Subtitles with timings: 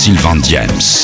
[0.00, 0.99] Sylvain James.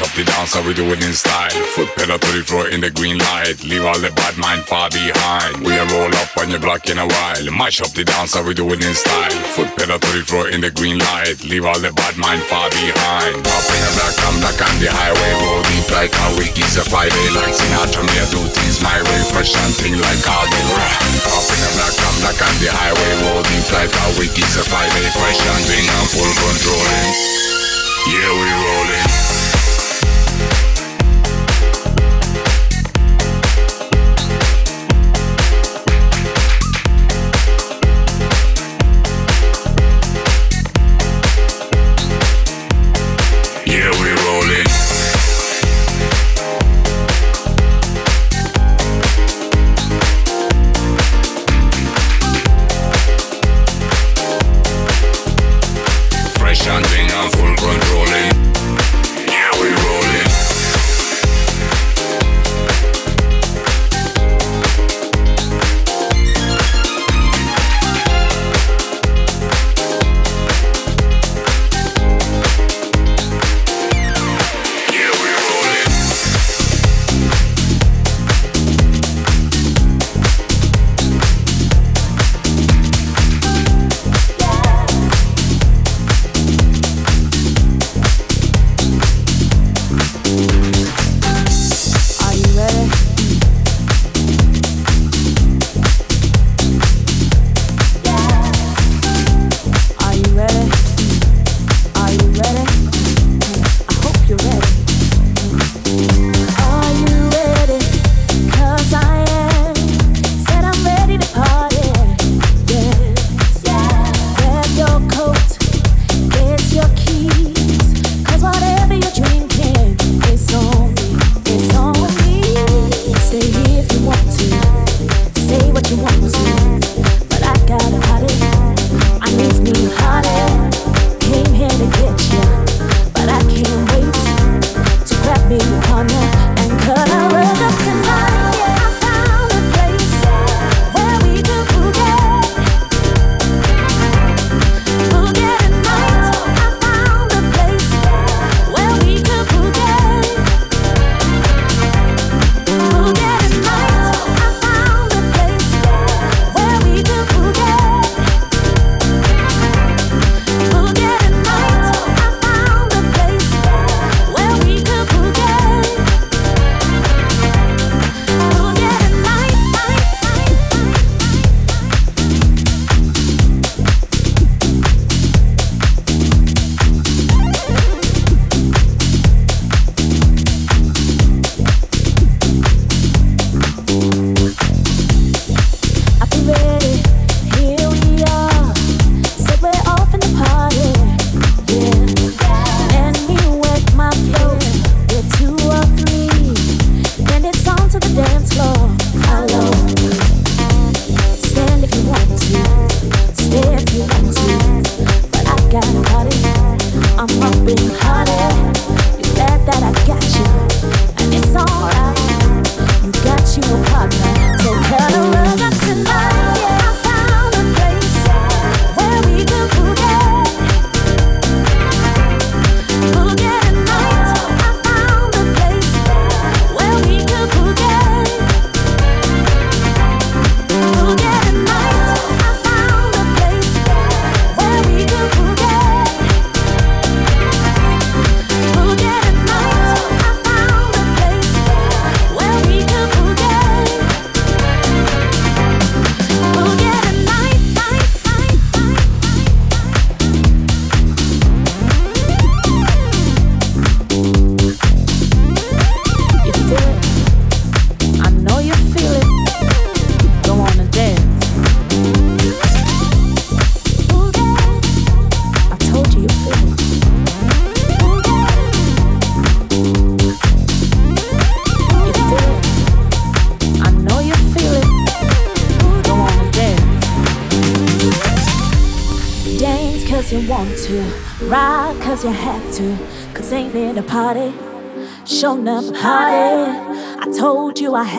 [0.00, 1.52] Up the dance, we do it in style.
[1.76, 3.60] Foot pedal to the floor in the green light.
[3.68, 5.60] Leave all the bad mind far behind.
[5.60, 7.44] We a roll up on the block in a while.
[7.52, 9.36] Mash up the dance, we do it in style.
[9.52, 11.44] Foot pedal to the floor in the green light.
[11.44, 13.44] Leave all the bad mind far behind.
[13.44, 15.32] Up in a black, I'm black on the highway.
[15.44, 17.26] Roll deep like a week is a Friday.
[17.36, 19.20] Like Sinatra, me I do things my way.
[19.36, 20.64] Fresh and thing like all day.
[21.28, 23.12] Up in a black, I'm black on the highway.
[23.28, 25.12] Roll deep like a week is a Friday.
[25.12, 27.08] Fresh and thing, I'm full controlling.
[28.08, 29.29] Yeah, we rolling.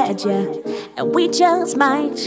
[0.07, 0.63] Had you,
[0.97, 2.17] and we just might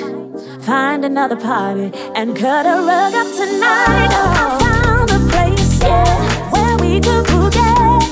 [0.61, 4.11] find another party and cut a rug up tonight.
[4.13, 8.04] Oh, I found a place, yeah, where we could boogie,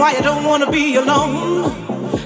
[0.00, 1.74] why you don't wanna be alone.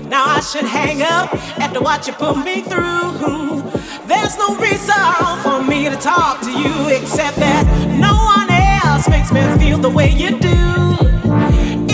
[0.09, 3.65] Now I should hang up after what you put me through.
[4.07, 4.95] There's no reason
[5.43, 7.65] for me to talk to you except that
[7.99, 10.61] no one else makes me feel the way you do.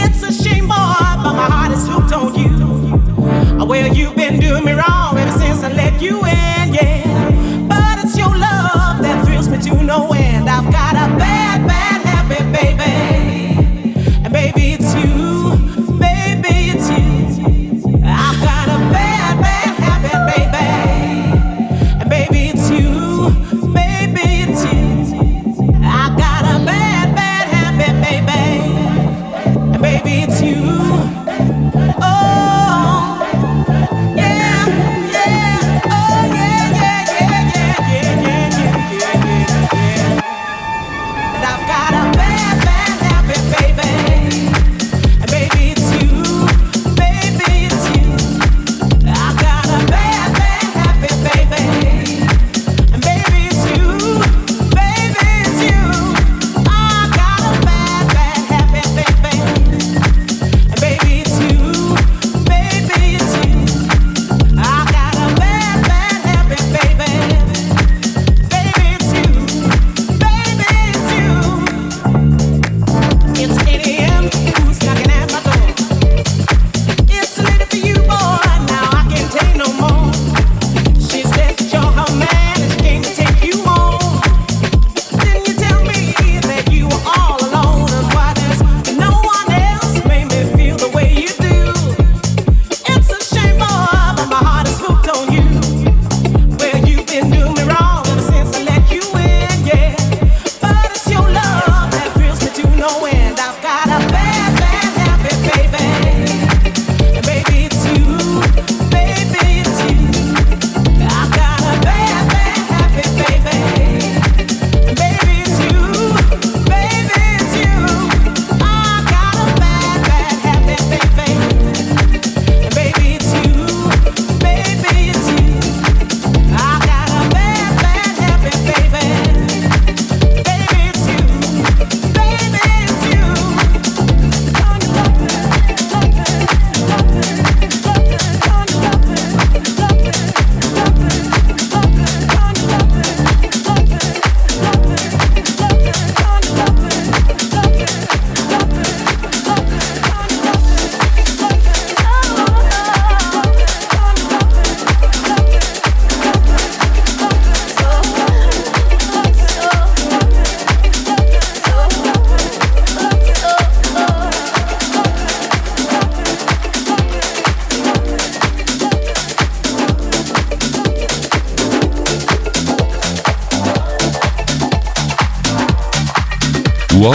[0.03, 3.65] It's a shame, boy, but my heart is hooked on you.
[3.65, 7.67] Well, you've been doing me wrong ever since I let you in, yeah.
[7.69, 10.51] But it's your love that thrills me to no end.
[10.51, 12.00] I've got a bad, bad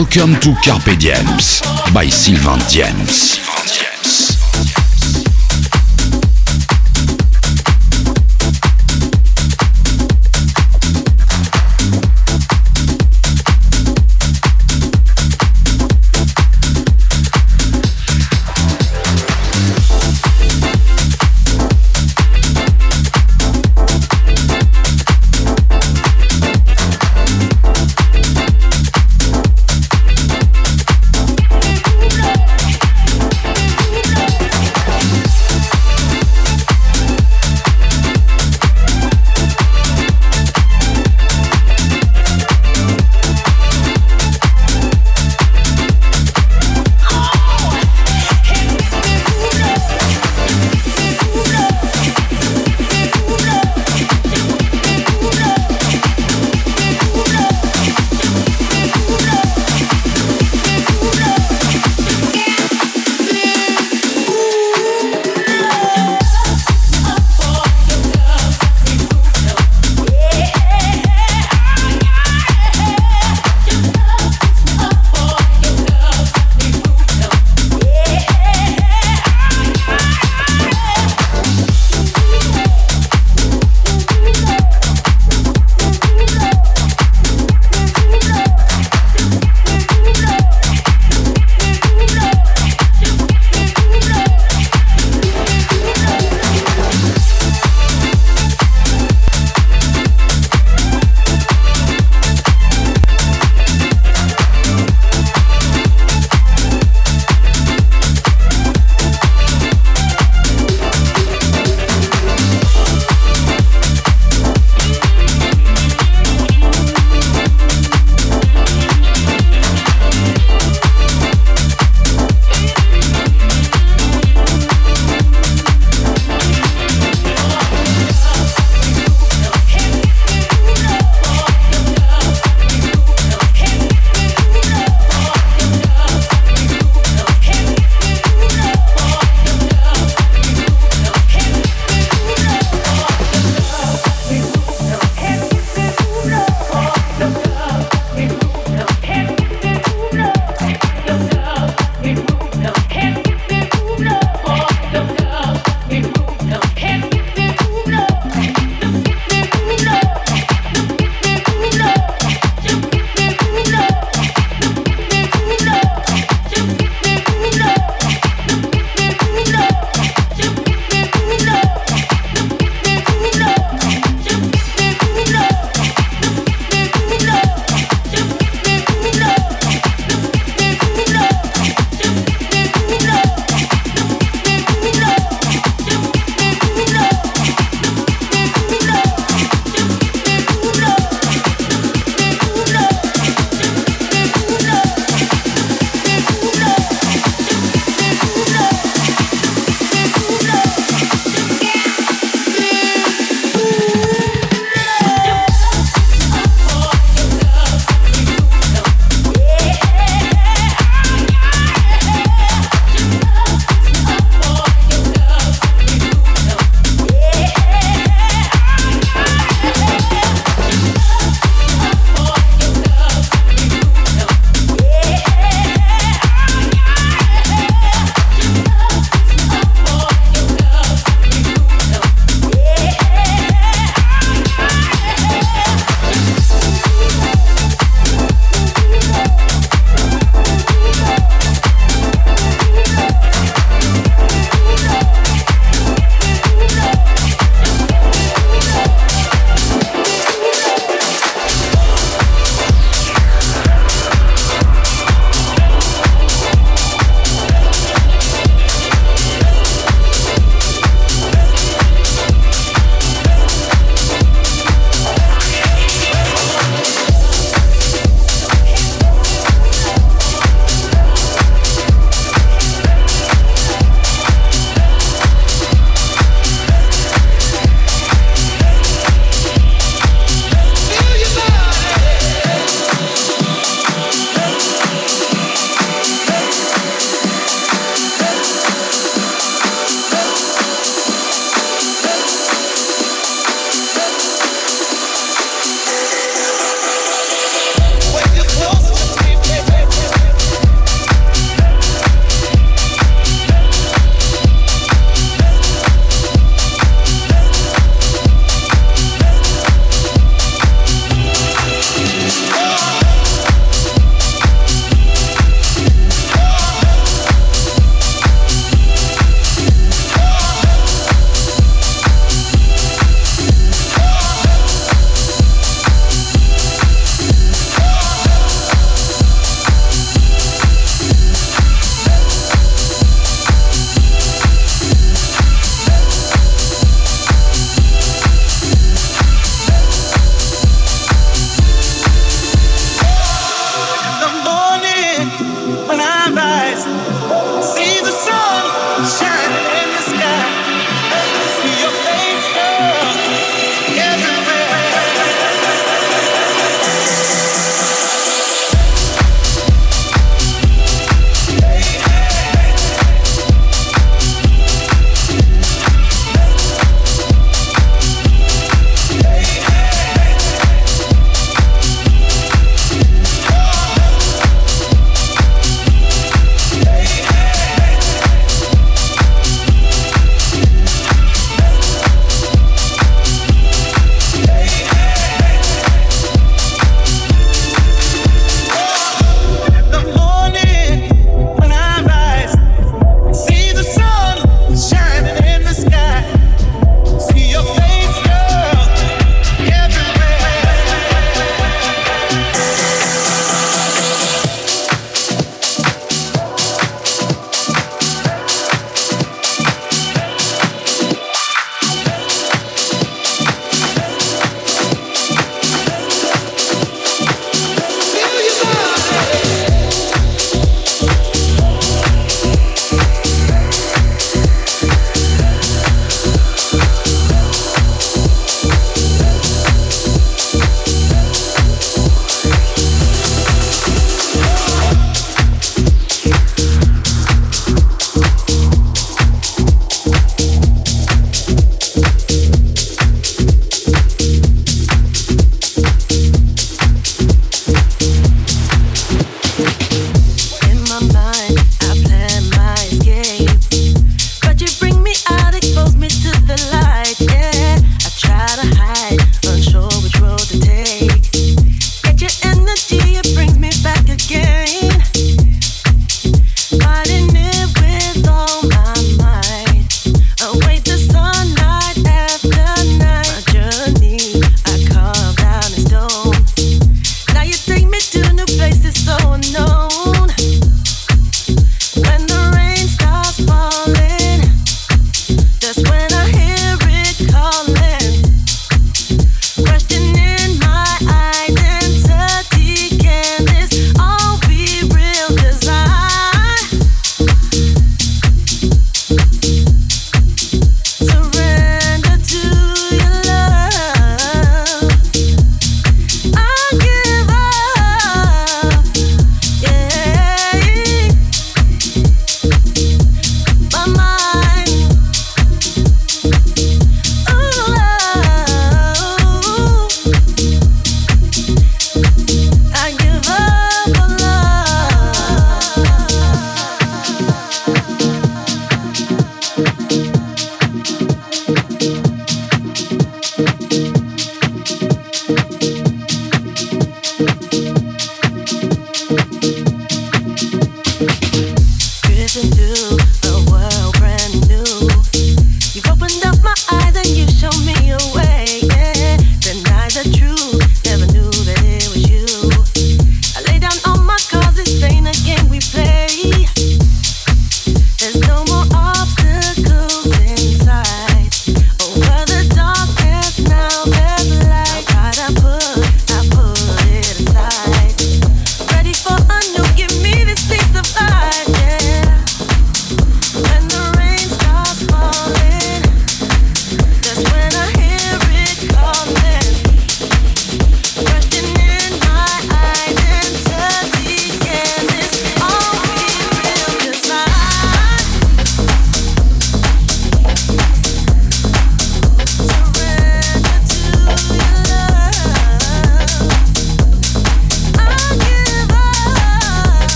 [0.00, 1.60] Welcome to Carpe Diems
[1.92, 3.49] by Sylvain Diems.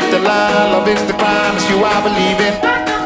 [0.00, 1.54] Live the lie, love is the crime.
[1.56, 2.54] It's you I believe in.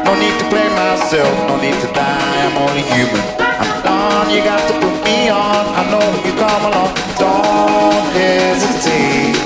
[0.05, 2.35] No need to blame myself, no need to die.
[2.45, 3.23] I'm only human.
[3.39, 4.29] I'm done.
[4.29, 5.63] You got to put me on.
[5.79, 6.93] I know you come along.
[7.17, 9.37] Don't hesitate.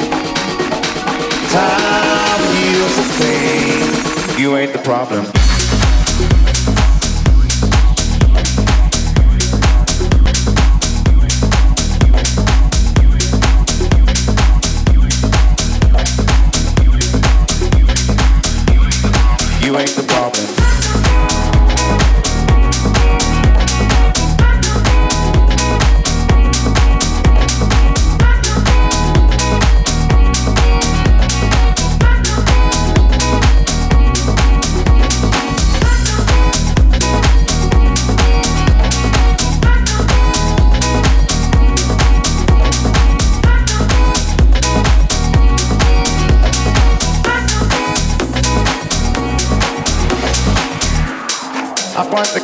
[1.55, 4.39] Time heals the pain.
[4.39, 5.46] You ain't the problem.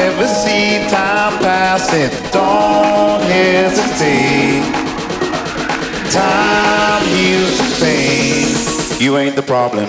[0.00, 2.08] Never see time passing.
[2.32, 4.64] Don't hesitate.
[6.10, 8.98] Time heals the pain.
[8.98, 9.84] You ain't the problem.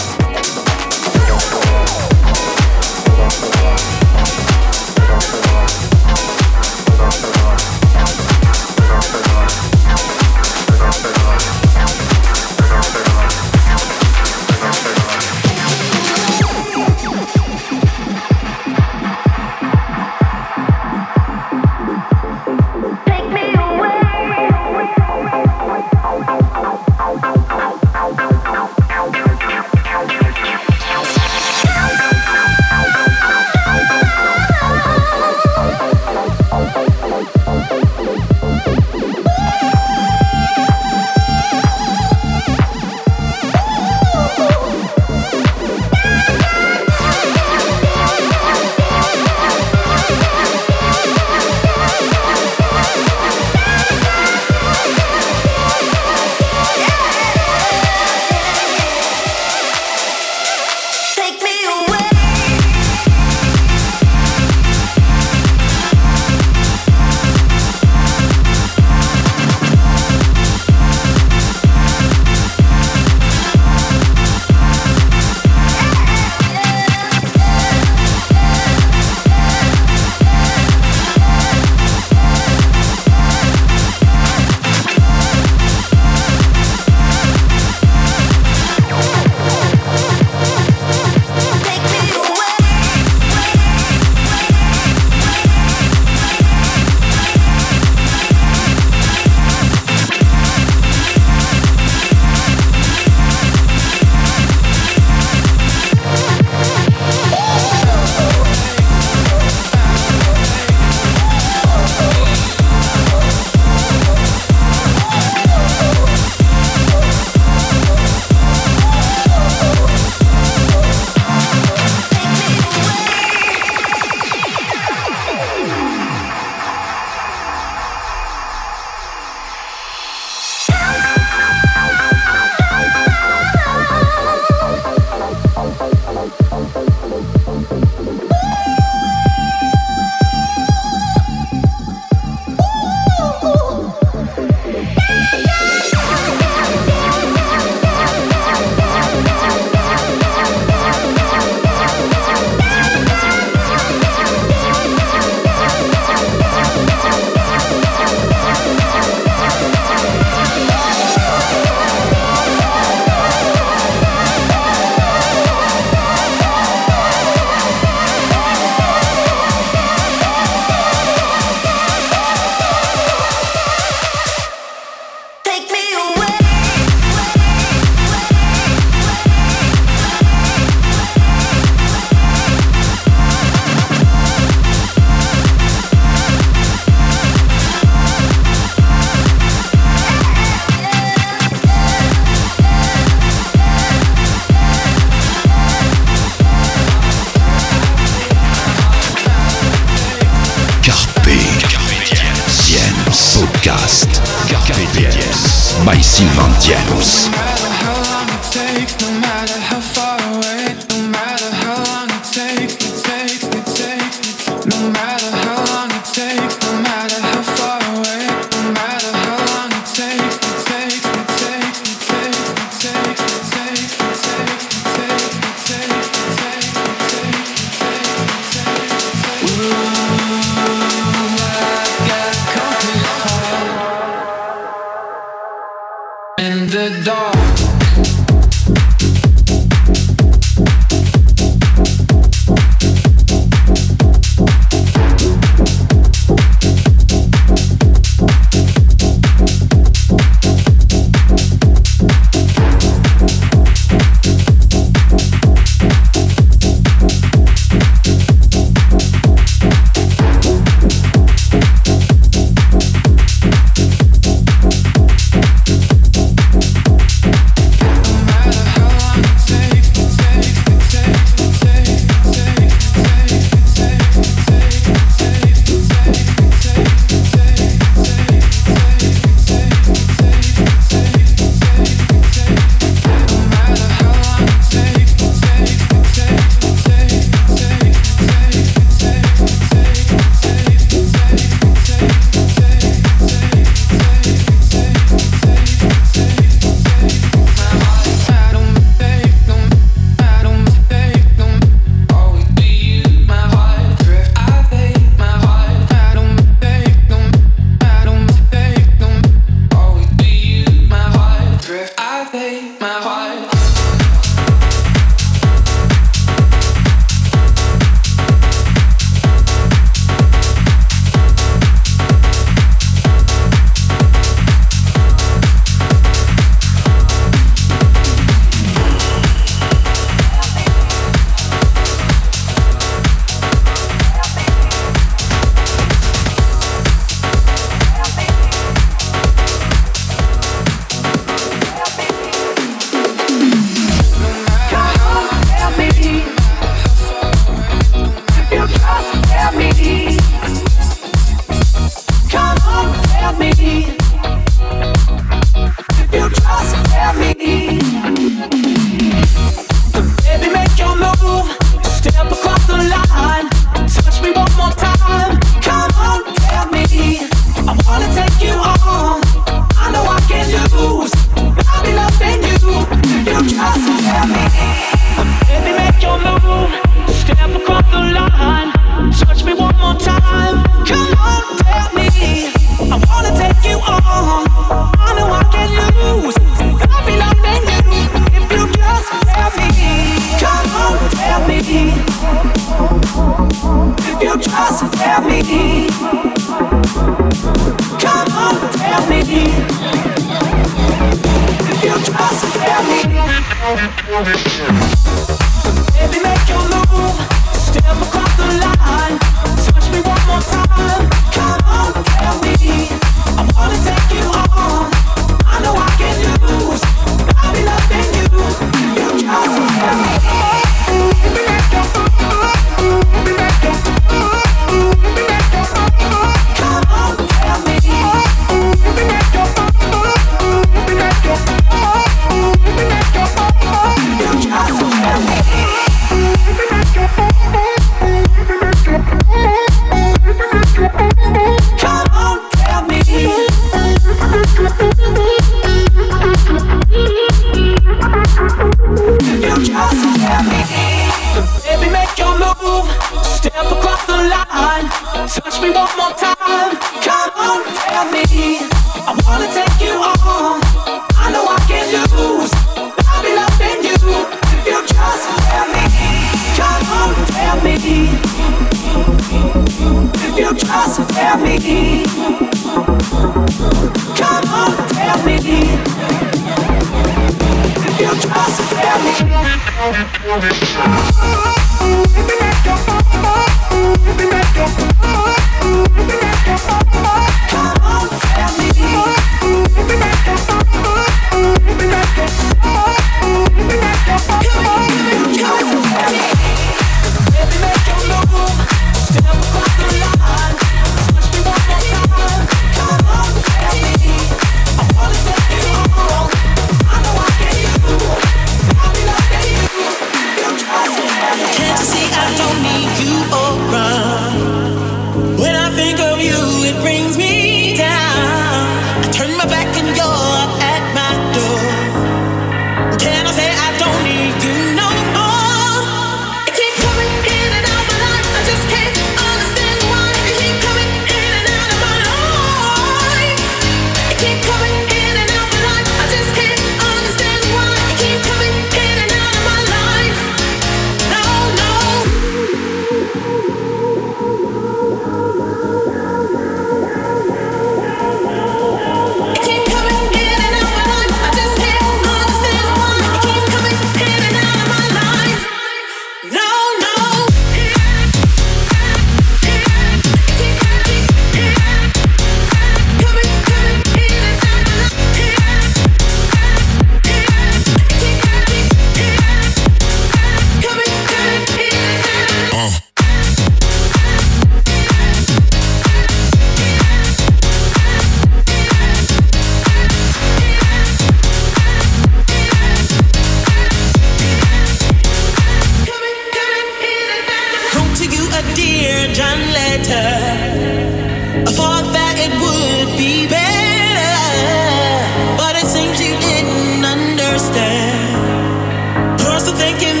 [599.79, 600.00] Life